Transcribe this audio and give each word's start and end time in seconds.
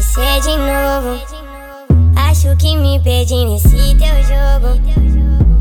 você 0.00 0.20
é 0.20 0.40
de 0.40 0.56
novo. 0.56 1.20
Acho 2.14 2.56
que 2.56 2.76
me 2.76 3.00
perdi 3.00 3.44
nesse 3.44 3.96
teu 3.96 4.14
jogo. 4.22 4.80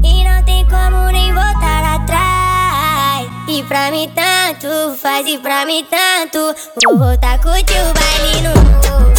E 0.03 0.23
não 0.23 0.43
tem 0.43 0.63
como 0.65 1.11
nem 1.11 1.33
voltar 1.33 1.95
atrás. 1.95 3.27
E 3.47 3.63
pra 3.63 3.89
mim 3.89 4.11
tanto, 4.13 4.95
faz 4.97 5.25
e 5.25 5.39
pra 5.39 5.65
mim 5.65 5.83
tanto. 5.89 6.55
Vou 6.85 6.99
voltar 6.99 7.39
com 7.39 7.49
o 7.49 7.63
teu 7.63 7.93
baile 7.93 8.41
no 8.43 9.16